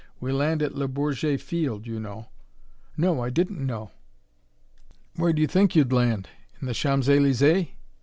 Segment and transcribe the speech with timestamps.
[0.19, 2.29] We land at Le Bourget field, you know."
[2.97, 3.91] "No, I didn't know."
[5.15, 6.27] "Where'd you think you'd land
[6.59, 7.67] in the Champs Elysees?"